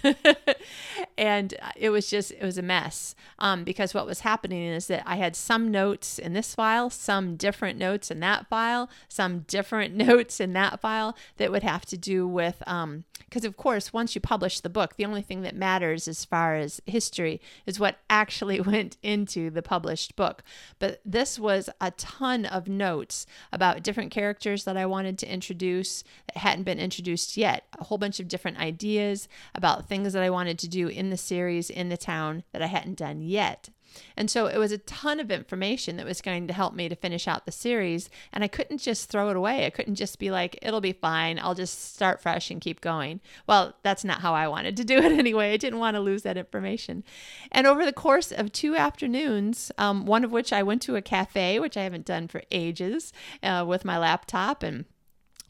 and 1.19 1.55
it 1.77 1.91
was 1.91 2.09
just, 2.09 2.31
it 2.31 2.43
was 2.43 2.59
a 2.59 2.63
mess 2.63 3.15
um, 3.39 3.65
because 3.65 3.95
what 3.95 4.07
was 4.07 4.21
happening 4.21 4.63
is 4.69 4.87
that 4.87 5.03
I 5.07 5.17
had 5.17 5.35
some 5.35 5.71
notes 5.71 6.19
in 6.19 6.33
this 6.33 6.55
file, 6.55 6.89
some 6.91 7.37
different 7.37 7.79
notes 7.79 8.11
in 8.11 8.21
that 8.21 8.47
file, 8.49 8.89
some 9.09 9.41
different 9.41 9.95
notes 9.97 10.41
in 10.41 10.53
that 10.53 10.81
file 10.81 11.17
that 11.37 11.51
would 11.51 11.65
have 11.65 11.85
to 11.87 11.97
do 11.97 12.29
with, 12.29 12.63
um, 12.67 13.05
because 13.19 13.45
of 13.45 13.57
course, 13.57 13.93
once 13.93 14.15
you 14.15 14.21
publish 14.21 14.61
the 14.61 14.69
book, 14.69 14.97
the 14.97 15.05
only 15.05 15.23
thing 15.23 15.43
that 15.43 15.57
matters 15.57 16.07
as 16.07 16.25
far 16.25 16.55
as 16.55 16.81
history 16.87 17.41
is 17.67 17.81
what 17.81 17.99
actually 18.09 18.61
went 18.61 18.97
into 19.03 19.51
the 19.51 19.63
published 19.63 20.15
book. 20.15 20.43
But 20.79 21.01
this 21.05 21.39
was 21.39 21.69
a 21.81 21.91
ton 21.93 22.47
of 22.47 22.69
notes 22.69 23.27
about 23.53 23.83
different 23.83 24.13
characters 24.13 24.65
that 24.65 24.77
I 24.77 24.87
wanted 24.87 25.19
to 25.19 25.33
introduce 25.33 26.04
that 26.27 26.39
hadn't 26.39 26.65
been 26.65 26.79
introduced 26.79 27.37
yet, 27.37 27.65
a 27.79 27.85
whole 27.85 27.99
bunch 27.99 28.21
of 28.21 28.29
different 28.29 28.59
ideas 28.59 29.29
about 29.55 29.89
things 29.89 30.13
that 30.13 30.23
I 30.23 30.31
wanted 30.31 30.59
to 30.61 30.69
do 30.69 30.89
in 30.89 31.11
the 31.11 31.17
series 31.17 31.71
in 31.71 31.89
the 31.89 31.97
town 31.97 32.45
that 32.53 32.63
I 32.63 32.67
hadn't 32.67 32.99
done 32.99 33.23
yet. 33.23 33.71
And 34.17 34.31
so 34.31 34.47
it 34.47 34.59
was 34.59 34.73
a 34.73 34.79
ton 34.79 35.21
of 35.21 35.31
information 35.31 35.97
that 35.97 36.07
was 36.07 36.21
going 36.21 36.47
to 36.49 36.55
help 36.55 36.75
me 36.75 36.89
to 36.89 36.97
finish 36.97 37.29
out 37.29 37.47
the 37.47 37.53
series. 37.53 38.11
And 38.33 38.45
I 38.45 38.49
couldn't 38.49 38.79
just 38.79 39.09
throw 39.09 39.31
it 39.31 39.37
away. 39.37 39.67
I 39.67 39.71
couldn't 39.71 39.95
just 39.97 40.19
be 40.19 40.31
like, 40.31 40.59
it'll 40.63 40.81
be 40.81 40.93
fine. 40.93 41.39
I'll 41.39 41.55
just 41.55 41.95
start 41.95 42.21
fresh 42.21 42.51
and 42.51 42.61
keep 42.61 42.81
going. 42.81 43.21
Well, 43.47 43.75
that's 43.83 44.05
not 44.05 44.21
how 44.21 44.35
I 44.35 44.49
wanted 44.49 44.77
to 44.79 44.85
do 44.85 44.99
it 44.99 45.13
anyway. 45.19 45.53
I 45.53 45.57
didn't 45.57 45.79
want 45.79 45.95
to 45.95 46.01
lose 46.01 46.23
that 46.23 46.37
information. 46.37 47.05
And 47.53 47.67
over 47.67 47.85
the 47.85 47.93
course 47.93 48.33
of 48.33 48.53
two 48.53 48.77
afternoons, 48.77 49.71
um, 49.79 50.07
one 50.07 50.25
of 50.25 50.33
which 50.33 50.53
I 50.53 50.63
went 50.63 50.83
to 50.83 50.97
a 50.97 51.03
cafe, 51.03 51.59
which 51.59 51.77
I 51.77 51.83
haven't 51.83 52.07
done 52.07 52.29
for 52.29 52.43
ages, 52.51 53.13
uh, 53.43 53.65
with 53.67 53.85
my 53.85 53.99
laptop 53.99 54.63
and 54.63 54.85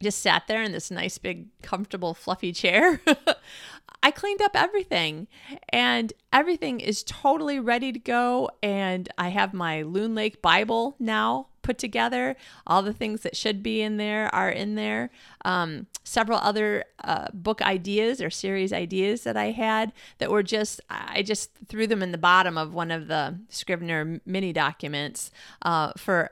just 0.02 0.20
sat 0.20 0.46
there 0.46 0.62
in 0.62 0.72
this 0.72 0.90
nice 0.90 1.18
big 1.18 1.46
comfortable 1.62 2.14
fluffy 2.14 2.52
chair. 2.52 3.00
I 4.02 4.10
cleaned 4.10 4.42
up 4.42 4.52
everything 4.54 5.28
and 5.70 6.12
everything 6.32 6.80
is 6.80 7.02
totally 7.04 7.58
ready 7.58 7.90
to 7.90 7.98
go 7.98 8.50
and 8.62 9.08
i 9.16 9.28
have 9.28 9.54
my 9.54 9.80
loon 9.80 10.14
lake 10.14 10.42
bible 10.42 10.94
now 10.98 11.46
put 11.64 11.78
together. 11.78 12.36
All 12.64 12.82
the 12.82 12.92
things 12.92 13.22
that 13.22 13.36
should 13.36 13.60
be 13.62 13.82
in 13.82 13.96
there 13.96 14.32
are 14.32 14.50
in 14.50 14.76
there. 14.76 15.10
Um, 15.44 15.88
several 16.04 16.38
other 16.38 16.84
uh, 17.02 17.26
book 17.32 17.60
ideas 17.62 18.20
or 18.20 18.30
series 18.30 18.72
ideas 18.72 19.24
that 19.24 19.36
i 19.38 19.46
had 19.46 19.90
that 20.18 20.30
were 20.30 20.42
just 20.42 20.80
i 20.90 21.22
just 21.22 21.50
threw 21.66 21.86
them 21.86 22.02
in 22.02 22.12
the 22.12 22.18
bottom 22.18 22.58
of 22.58 22.74
one 22.74 22.90
of 22.90 23.08
the 23.08 23.38
scrivener 23.48 24.20
mini 24.26 24.52
documents 24.52 25.30
uh, 25.62 25.92
for 25.96 26.30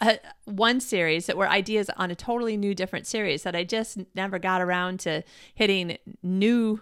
a, 0.00 0.18
one 0.44 0.80
series 0.80 1.26
that 1.26 1.36
were 1.36 1.48
ideas 1.48 1.90
on 1.96 2.10
a 2.10 2.14
totally 2.14 2.56
new, 2.56 2.74
different 2.74 3.06
series 3.06 3.42
that 3.42 3.54
I 3.54 3.64
just 3.64 3.98
never 4.14 4.38
got 4.38 4.60
around 4.60 5.00
to 5.00 5.22
hitting 5.54 5.98
new. 6.22 6.80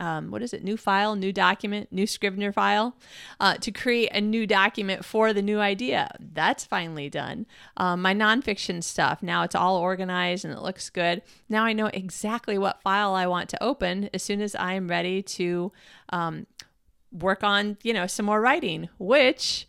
Um, 0.00 0.30
what 0.30 0.42
is 0.42 0.52
it? 0.52 0.62
New 0.62 0.76
file, 0.76 1.16
new 1.16 1.32
document, 1.32 1.90
new 1.90 2.06
Scrivener 2.06 2.52
file 2.52 2.96
uh, 3.40 3.56
to 3.56 3.72
create 3.72 4.10
a 4.12 4.20
new 4.20 4.46
document 4.46 5.04
for 5.04 5.32
the 5.32 5.42
new 5.42 5.58
idea. 5.58 6.08
That's 6.20 6.64
finally 6.64 7.10
done. 7.10 7.46
Um, 7.76 8.00
my 8.02 8.14
nonfiction 8.14 8.84
stuff, 8.84 9.24
now 9.24 9.42
it's 9.42 9.56
all 9.56 9.76
organized 9.76 10.44
and 10.44 10.54
it 10.54 10.60
looks 10.60 10.88
good. 10.88 11.22
Now 11.48 11.64
I 11.64 11.72
know 11.72 11.86
exactly 11.86 12.58
what 12.58 12.80
file 12.80 13.14
I 13.14 13.26
want 13.26 13.48
to 13.48 13.62
open 13.62 14.08
as 14.14 14.22
soon 14.22 14.40
as 14.40 14.54
I'm 14.54 14.86
ready 14.86 15.20
to 15.20 15.72
um, 16.10 16.46
work 17.10 17.42
on, 17.42 17.76
you 17.82 17.92
know, 17.92 18.06
some 18.06 18.26
more 18.26 18.40
writing, 18.40 18.88
which 18.98 19.66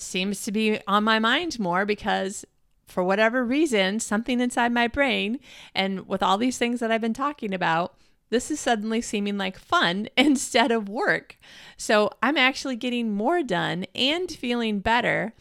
seems 0.00 0.42
to 0.44 0.52
be 0.52 0.80
on 0.86 1.04
my 1.04 1.18
mind 1.18 1.58
more 1.58 1.84
because 1.84 2.44
for 2.86 3.04
whatever 3.04 3.44
reason, 3.44 4.00
something 4.00 4.40
inside 4.40 4.72
my 4.72 4.88
brain, 4.88 5.38
and 5.74 6.08
with 6.08 6.22
all 6.22 6.38
these 6.38 6.58
things 6.58 6.80
that 6.80 6.90
I've 6.90 7.00
been 7.00 7.12
talking 7.14 7.52
about, 7.52 7.94
this 8.30 8.50
is 8.50 8.60
suddenly 8.60 9.00
seeming 9.00 9.38
like 9.38 9.58
fun 9.58 10.08
instead 10.16 10.70
of 10.70 10.88
work. 10.88 11.38
So 11.76 12.10
I'm 12.22 12.36
actually 12.36 12.76
getting 12.76 13.12
more 13.12 13.42
done 13.42 13.84
and 13.94 14.30
feeling 14.30 14.80
better. 14.80 15.34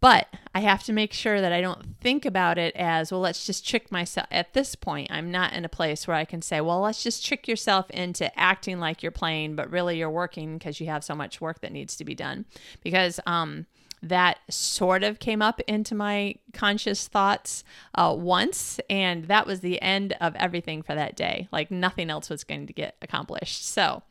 But 0.00 0.28
I 0.54 0.60
have 0.60 0.84
to 0.84 0.92
make 0.92 1.12
sure 1.12 1.40
that 1.40 1.52
I 1.52 1.60
don't 1.60 1.98
think 2.00 2.24
about 2.24 2.58
it 2.58 2.74
as, 2.76 3.10
well, 3.10 3.20
let's 3.20 3.46
just 3.46 3.66
trick 3.66 3.90
myself. 3.90 4.26
At 4.30 4.52
this 4.52 4.74
point, 4.74 5.10
I'm 5.10 5.30
not 5.30 5.52
in 5.52 5.64
a 5.64 5.70
place 5.70 6.06
where 6.06 6.16
I 6.16 6.24
can 6.24 6.42
say, 6.42 6.60
well, 6.60 6.80
let's 6.80 7.02
just 7.02 7.24
trick 7.24 7.48
yourself 7.48 7.90
into 7.90 8.36
acting 8.38 8.78
like 8.78 9.02
you're 9.02 9.10
playing, 9.12 9.56
but 9.56 9.70
really 9.70 9.98
you're 9.98 10.10
working 10.10 10.58
because 10.58 10.80
you 10.80 10.86
have 10.86 11.02
so 11.02 11.14
much 11.14 11.40
work 11.40 11.60
that 11.60 11.72
needs 11.72 11.96
to 11.96 12.04
be 12.04 12.14
done. 12.14 12.44
Because, 12.82 13.20
um, 13.26 13.66
that 14.02 14.38
sort 14.50 15.02
of 15.02 15.18
came 15.18 15.40
up 15.42 15.60
into 15.66 15.94
my 15.94 16.34
conscious 16.52 17.08
thoughts 17.08 17.64
uh, 17.94 18.14
once, 18.16 18.78
and 18.90 19.24
that 19.24 19.46
was 19.46 19.60
the 19.60 19.80
end 19.80 20.14
of 20.20 20.34
everything 20.36 20.82
for 20.82 20.94
that 20.94 21.16
day. 21.16 21.48
Like 21.50 21.70
nothing 21.70 22.10
else 22.10 22.28
was 22.28 22.44
going 22.44 22.66
to 22.66 22.72
get 22.72 22.96
accomplished. 23.02 23.66
So, 23.66 24.02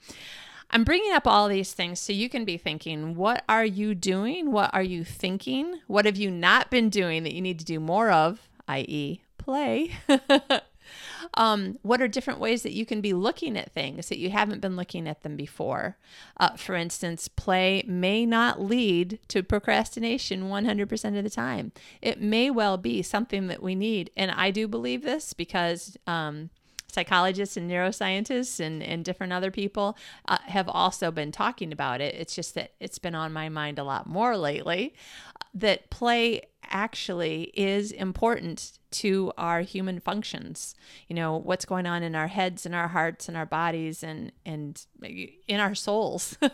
I'm 0.72 0.84
bringing 0.84 1.13
up 1.13 1.27
all 1.27 1.48
these 1.48 1.74
things 1.74 2.00
so 2.00 2.12
you 2.13 2.29
can 2.29 2.45
be 2.45 2.57
thinking, 2.57 3.15
what 3.15 3.43
are 3.48 3.65
you 3.65 3.95
doing? 3.95 4.51
What 4.51 4.74
are 4.74 4.84
you 4.84 5.03
thinking? 5.03 5.79
What 5.88 6.05
have 6.05 6.17
you 6.17 6.29
not 6.29 6.69
been 6.69 6.89
doing 6.89 7.24
that 7.24 7.34
you 7.34 7.41
need 7.41 7.60
to 7.60 7.65
do 7.65 7.79
more 7.79 8.12
of, 8.12 8.50
i.e., 8.67 9.22
play? 9.38 9.91
Um, 11.34 11.79
what 11.81 12.01
are 12.01 12.07
different 12.07 12.39
ways 12.39 12.63
that 12.63 12.74
you 12.74 12.86
can 12.86 13.01
be 13.01 13.13
looking 13.13 13.57
at 13.57 13.72
things 13.72 14.10
that 14.10 14.19
you 14.19 14.29
haven't 14.29 14.62
been 14.62 14.75
looking 14.75 15.07
at 15.07 15.24
them 15.24 15.36
before? 15.36 15.98
Uh, 16.38 16.55
for 16.55 16.75
instance, 16.75 17.27
play 17.27 17.84
may 17.88 18.25
not 18.25 18.62
lead 18.62 19.19
to 19.29 19.43
procrastination 19.43 20.43
100% 20.43 21.17
of 21.17 21.24
the 21.24 21.29
time. 21.29 21.72
It 22.01 22.22
may 22.22 22.50
well 22.50 22.77
be 22.77 23.01
something 23.01 23.48
that 23.48 23.62
we 23.62 23.75
need. 23.75 24.12
And 24.15 24.31
I 24.31 24.51
do 24.51 24.67
believe 24.67 25.03
this 25.03 25.34
because. 25.34 25.98
Um, 26.07 26.50
psychologists 26.95 27.55
and 27.57 27.69
neuroscientists 27.69 28.59
and, 28.59 28.81
and 28.81 29.05
different 29.05 29.31
other 29.31 29.51
people 29.51 29.95
uh, 30.27 30.39
have 30.45 30.67
also 30.67 31.11
been 31.11 31.31
talking 31.31 31.71
about 31.71 32.01
it. 32.01 32.15
It's 32.15 32.33
just 32.33 32.55
that 32.55 32.71
it's 32.79 32.97
been 32.97 33.13
on 33.13 33.31
my 33.31 33.49
mind 33.49 33.77
a 33.77 33.83
lot 33.83 34.07
more 34.07 34.35
lately 34.35 34.95
that 35.53 35.89
play 35.91 36.41
actually 36.69 37.51
is 37.53 37.91
important 37.91 38.79
to 38.91 39.31
our 39.38 39.62
human 39.62 40.00
functions. 40.00 40.74
You 41.07 41.15
know 41.15 41.38
what's 41.38 41.65
going 41.65 41.86
on 41.86 42.01
in 42.03 42.15
our 42.15 42.27
heads 42.27 42.65
and 42.65 42.74
our 42.74 42.88
hearts 42.88 43.27
and 43.27 43.36
our 43.36 43.45
bodies 43.45 44.03
and 44.03 44.31
and 44.45 44.84
in 45.48 45.60
our 45.60 45.75
souls. 45.75 46.38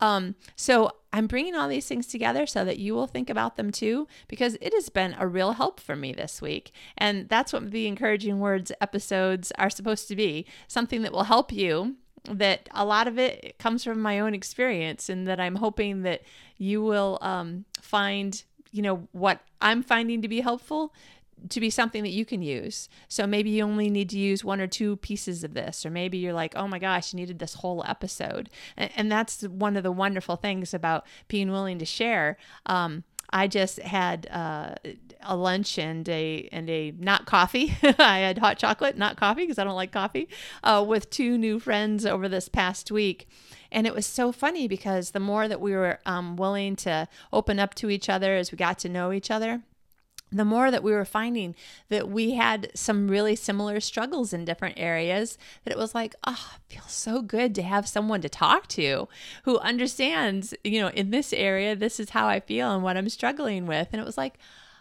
Um, 0.00 0.34
so 0.56 0.92
i'm 1.12 1.26
bringing 1.26 1.54
all 1.54 1.68
these 1.68 1.86
things 1.86 2.06
together 2.06 2.46
so 2.46 2.64
that 2.64 2.78
you 2.78 2.94
will 2.94 3.06
think 3.06 3.28
about 3.28 3.56
them 3.56 3.70
too 3.70 4.06
because 4.28 4.56
it 4.60 4.72
has 4.72 4.88
been 4.88 5.14
a 5.18 5.26
real 5.26 5.52
help 5.52 5.80
for 5.80 5.96
me 5.96 6.12
this 6.12 6.40
week. 6.40 6.72
And 6.96 7.28
that's 7.28 7.52
what 7.52 7.70
the 7.70 7.86
encouraging 7.86 8.40
words 8.40 8.72
episodes 8.80 9.52
are 9.58 9.70
supposed 9.70 10.08
to 10.08 10.16
be 10.16 10.46
something 10.68 11.02
that 11.02 11.12
will 11.12 11.24
help 11.24 11.52
you 11.52 11.96
that 12.24 12.68
a 12.72 12.84
lot 12.84 13.08
of 13.08 13.18
it 13.18 13.58
comes 13.58 13.84
from 13.84 14.00
my 14.00 14.18
own 14.20 14.34
experience 14.34 15.08
and 15.08 15.26
that 15.26 15.40
i'm 15.40 15.56
hoping 15.56 16.02
that 16.02 16.22
you 16.58 16.82
will 16.82 17.18
um, 17.22 17.64
find 17.80 18.44
you 18.70 18.82
know, 18.82 19.08
what 19.12 19.40
I'm 19.60 19.82
finding 19.82 20.22
to 20.22 20.28
be 20.28 20.40
helpful 20.40 20.92
to 21.48 21.60
be 21.60 21.70
something 21.70 22.02
that 22.02 22.10
you 22.10 22.24
can 22.24 22.42
use. 22.42 22.88
So 23.08 23.26
maybe 23.26 23.50
you 23.50 23.64
only 23.64 23.88
need 23.88 24.10
to 24.10 24.18
use 24.18 24.44
one 24.44 24.60
or 24.60 24.66
two 24.66 24.96
pieces 24.96 25.42
of 25.42 25.54
this, 25.54 25.86
or 25.86 25.90
maybe 25.90 26.18
you're 26.18 26.34
like, 26.34 26.54
oh 26.56 26.68
my 26.68 26.78
gosh, 26.78 27.12
you 27.12 27.18
needed 27.18 27.38
this 27.38 27.54
whole 27.54 27.82
episode. 27.86 28.50
And, 28.76 28.90
and 28.96 29.12
that's 29.12 29.42
one 29.42 29.76
of 29.76 29.82
the 29.82 29.92
wonderful 29.92 30.36
things 30.36 30.74
about 30.74 31.06
being 31.28 31.50
willing 31.50 31.78
to 31.78 31.86
share. 31.86 32.36
Um, 32.66 33.04
I 33.30 33.46
just 33.46 33.78
had 33.78 34.28
uh, 34.30 34.74
a 35.22 35.36
lunch 35.36 35.78
and 35.78 36.08
a 36.08 36.48
and 36.52 36.68
a 36.70 36.92
not 36.98 37.26
coffee. 37.26 37.76
I 37.98 38.18
had 38.18 38.38
hot 38.38 38.58
chocolate, 38.58 38.96
not 38.96 39.16
coffee, 39.16 39.42
because 39.42 39.58
I 39.58 39.64
don't 39.64 39.76
like 39.76 39.92
coffee, 39.92 40.28
uh, 40.62 40.84
with 40.86 41.10
two 41.10 41.38
new 41.38 41.58
friends 41.58 42.06
over 42.06 42.28
this 42.28 42.48
past 42.48 42.90
week. 42.90 43.28
And 43.72 43.86
it 43.86 43.94
was 43.94 44.06
so 44.06 44.32
funny 44.32 44.66
because 44.66 45.12
the 45.12 45.20
more 45.20 45.46
that 45.46 45.60
we 45.60 45.72
were 45.72 46.00
um, 46.04 46.36
willing 46.36 46.76
to 46.76 47.08
open 47.32 47.58
up 47.58 47.74
to 47.76 47.90
each 47.90 48.08
other 48.08 48.36
as 48.36 48.50
we 48.50 48.56
got 48.56 48.78
to 48.80 48.88
know 48.88 49.12
each 49.12 49.30
other, 49.30 49.62
the 50.32 50.44
more 50.44 50.70
that 50.70 50.82
we 50.82 50.92
were 50.92 51.04
finding 51.04 51.54
that 51.88 52.08
we 52.08 52.32
had 52.32 52.70
some 52.74 53.08
really 53.08 53.34
similar 53.34 53.80
struggles 53.80 54.32
in 54.32 54.44
different 54.44 54.78
areas, 54.78 55.36
that 55.64 55.72
it 55.72 55.78
was 55.78 55.94
like, 55.94 56.14
oh, 56.24 56.54
it 56.54 56.74
feels 56.74 56.92
so 56.92 57.20
good 57.20 57.54
to 57.56 57.62
have 57.62 57.88
someone 57.88 58.20
to 58.20 58.28
talk 58.28 58.68
to 58.68 59.08
who 59.44 59.58
understands, 59.58 60.54
you 60.62 60.80
know, 60.80 60.88
in 60.88 61.10
this 61.10 61.32
area, 61.32 61.74
this 61.74 61.98
is 61.98 62.10
how 62.10 62.28
I 62.28 62.40
feel 62.40 62.72
and 62.72 62.82
what 62.82 62.96
I'm 62.96 63.08
struggling 63.08 63.66
with. 63.66 63.88
And 63.92 64.00
it 64.00 64.06
was 64.06 64.18
like, 64.18 64.38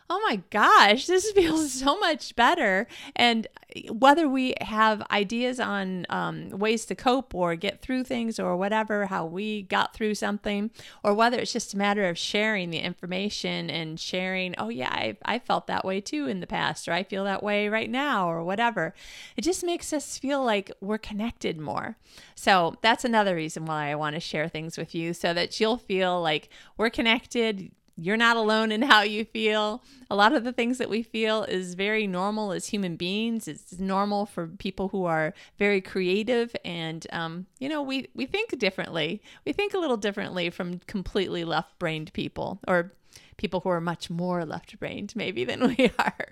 oh 0.09 0.19
my 0.27 0.41
gosh, 0.49 1.05
this 1.05 1.31
feels 1.31 1.71
so 1.79 1.97
much 1.99 2.35
better. 2.35 2.87
And 3.15 3.47
whether 3.91 4.27
we 4.27 4.55
have 4.61 5.03
ideas 5.11 5.59
on 5.59 6.07
um, 6.09 6.49
ways 6.49 6.85
to 6.85 6.95
cope 6.95 7.35
or 7.35 7.55
get 7.55 7.81
through 7.81 8.03
things 8.03 8.39
or 8.39 8.57
whatever, 8.57 9.05
how 9.05 9.25
we 9.25 9.61
got 9.63 9.93
through 9.93 10.15
something, 10.15 10.71
or 11.03 11.13
whether 11.13 11.37
it's 11.37 11.53
just 11.53 11.75
a 11.75 11.77
matter 11.77 12.09
of 12.09 12.17
sharing 12.17 12.71
the 12.71 12.79
information 12.79 13.69
and 13.69 13.99
sharing, 13.99 14.55
oh, 14.57 14.69
yeah, 14.69 14.89
I, 14.89 15.17
I 15.23 15.37
felt 15.37 15.67
that 15.67 15.85
way 15.85 16.01
too 16.01 16.25
in 16.27 16.39
the 16.39 16.47
past, 16.47 16.87
or 16.87 16.93
I 16.93 17.03
feel 17.03 17.23
that 17.25 17.43
way 17.43 17.67
right 17.67 17.89
now, 17.89 18.29
or 18.29 18.43
whatever. 18.43 18.95
It 19.37 19.41
just 19.41 19.63
makes 19.63 19.93
us 19.93 20.17
feel 20.17 20.43
like 20.43 20.71
we're 20.81 20.97
connected 20.97 21.59
more. 21.59 21.97
So 22.33 22.75
that's 22.81 23.05
another 23.05 23.35
reason 23.35 23.65
why 23.65 23.91
I 23.91 23.95
want 23.95 24.15
to 24.15 24.19
share 24.19 24.47
things 24.47 24.77
with 24.77 24.95
you 24.95 25.13
so 25.13 25.33
that 25.35 25.59
you'll 25.59 25.77
feel 25.77 26.19
like 26.19 26.49
we're 26.75 26.89
connected 26.89 27.71
you're 28.01 28.17
not 28.17 28.37
alone 28.37 28.71
in 28.71 28.81
how 28.81 29.01
you 29.01 29.25
feel. 29.25 29.83
A 30.09 30.15
lot 30.15 30.33
of 30.33 30.43
the 30.43 30.53
things 30.53 30.77
that 30.77 30.89
we 30.89 31.03
feel 31.03 31.43
is 31.43 31.75
very 31.75 32.07
normal 32.07 32.51
as 32.51 32.67
human 32.67 32.95
beings. 32.95 33.47
It's 33.47 33.79
normal 33.79 34.25
for 34.25 34.47
people 34.47 34.89
who 34.89 35.05
are 35.05 35.33
very 35.57 35.81
creative, 35.81 36.55
and 36.65 37.05
um, 37.11 37.45
you 37.59 37.69
know, 37.69 37.81
we 37.81 38.07
we 38.13 38.25
think 38.25 38.57
differently. 38.57 39.21
We 39.45 39.53
think 39.53 39.73
a 39.73 39.77
little 39.77 39.97
differently 39.97 40.49
from 40.49 40.79
completely 40.87 41.43
left-brained 41.43 42.13
people, 42.13 42.59
or 42.67 42.93
people 43.37 43.61
who 43.61 43.69
are 43.69 43.81
much 43.81 44.09
more 44.09 44.45
left-brained 44.45 45.15
maybe 45.15 45.43
than 45.45 45.67
we 45.77 45.91
are. 45.99 46.27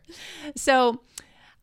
So. 0.55 1.01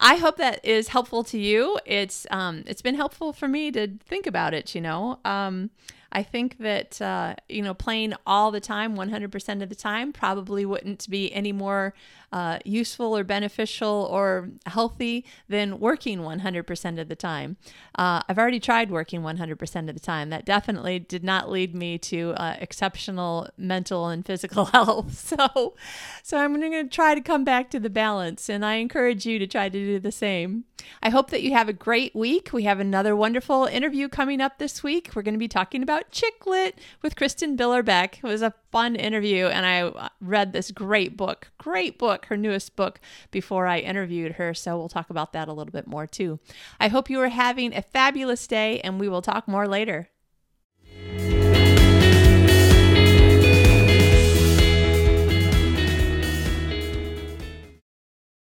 I 0.00 0.16
hope 0.16 0.38
that 0.38 0.62
is 0.64 0.88
helpful 0.88 1.23
to 1.23 1.38
you. 1.38 1.78
It's 1.87 2.26
um, 2.32 2.64
it's 2.66 2.82
been 2.82 2.96
helpful 2.96 3.32
for 3.32 3.46
me 3.46 3.70
to 3.70 3.87
think 4.04 4.26
about 4.26 4.52
it. 4.52 4.75
You 4.75 4.80
know, 4.80 5.20
um, 5.25 5.70
I 6.14 6.23
think 6.23 6.59
that, 6.59 7.02
uh, 7.02 7.35
you 7.49 7.61
know, 7.61 7.75
playing 7.75 8.14
all 8.25 8.52
the 8.52 8.61
time, 8.61 8.97
100% 8.97 9.62
of 9.62 9.68
the 9.68 9.75
time, 9.75 10.12
probably 10.12 10.64
wouldn't 10.64 11.11
be 11.11 11.33
any 11.33 11.50
more 11.50 11.92
uh, 12.33 12.59
useful 12.64 13.16
or 13.16 13.25
beneficial 13.25 14.09
or 14.11 14.50
healthy 14.66 15.25
than 15.49 15.80
working 15.80 16.21
100% 16.21 17.00
of 17.00 17.09
the 17.09 17.16
time. 17.16 17.56
Uh, 17.97 18.23
I've 18.28 18.38
already 18.38 18.61
tried 18.61 18.90
working 18.90 19.23
100% 19.23 19.88
of 19.88 19.94
the 19.94 20.00
time. 20.00 20.30
That 20.30 20.44
definitely 20.44 21.00
did 21.00 21.25
not 21.25 21.50
lead 21.50 21.75
me 21.75 21.99
to 21.99 22.35
uh, 22.37 22.56
exceptional 22.61 23.49
mental 23.56 24.09
and 24.09 24.25
physical 24.25 24.64
health. 24.73 25.14
So, 25.35 25.75
so 26.23 26.38
I'm 26.38 26.59
going 26.61 26.71
to 26.71 26.85
try 26.88 27.14
to 27.14 27.21
come 27.21 27.44
back 27.44 27.71
to 27.71 27.80
the 27.80 27.90
balance, 27.90 28.49
and 28.49 28.64
I 28.64 28.75
encourage 28.75 29.26
you 29.26 29.38
to 29.40 29.47
try 29.47 29.68
to 29.68 29.78
do 29.78 29.99
the 29.99 30.12
same. 30.12 30.64
I 31.02 31.11
hope 31.11 31.31
that 31.31 31.43
you 31.43 31.52
have 31.52 31.69
a 31.69 31.73
great 31.73 32.14
week. 32.14 32.50
We 32.52 32.64
have 32.64 32.81
another 32.81 33.14
wonderful 33.14 33.66
interview 33.66 34.09
coming 34.09 34.40
up 34.40 34.59
this 34.59 34.83
week. 34.83 35.11
We're 35.14 35.23
going 35.23 35.35
to 35.35 35.38
be 35.38 35.49
talking 35.49 35.83
about 35.83 36.11
chick 36.11 36.47
lit 36.47 36.78
with 37.02 37.16
Kristin 37.16 37.57
Billerbeck. 37.57 38.19
It 38.19 38.23
was 38.23 38.43
a 38.43 38.54
fun 38.73 38.97
interview, 38.97 39.47
and 39.47 39.66
I 39.66 40.11
read 40.21 40.52
this 40.52 40.71
great 40.71 41.16
book, 41.16 41.50
great 41.59 41.99
book, 41.99 42.26
her 42.26 42.37
newest 42.37 42.76
book, 42.76 43.00
before 43.31 43.66
I 43.66 43.78
interviewed 43.78 44.33
her. 44.33 44.54
So 44.54 44.76
we'll 44.76 44.88
talk 44.88 45.11
about 45.11 45.33
that 45.33 45.49
a 45.49 45.52
little 45.52 45.73
bit 45.73 45.87
more 45.87 46.07
too. 46.07 46.40
I 46.81 46.88
hope 46.88 47.11
you 47.11 47.21
are 47.21 47.28
having 47.28 47.75
a 47.75 47.83
fabulous 47.83 48.47
day, 48.47 48.81
and 48.81 48.99
we 48.99 49.09
will 49.09 49.23
talk 49.23 49.47
more 49.47 49.69
later. 49.69 50.09